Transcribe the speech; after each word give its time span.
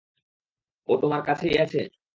ও 0.89 0.93
তোমার 1.01 1.21
কাছেই 1.27 1.55
আছে? 1.63 1.81